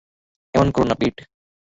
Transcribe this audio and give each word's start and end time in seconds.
এমন 0.53 0.67
কোরো 0.71 0.85
না 0.89 0.95
পিট। 0.99 1.15